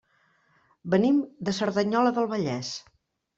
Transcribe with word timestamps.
Venim 0.93 1.19
de 1.49 1.53
Cerdanyola 1.59 2.15
del 2.17 2.31
Vallès. 2.33 2.73